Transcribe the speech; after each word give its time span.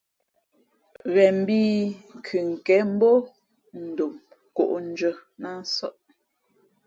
Ghen 1.13 1.33
mbhǐ 1.41 1.61
kʉkěn 2.25 2.85
mbǒ 2.95 3.11
dom 3.97 4.13
nkóndʉ̄ᾱ 4.49 5.13
nā 5.41 5.51
nsαʼ. 5.63 5.95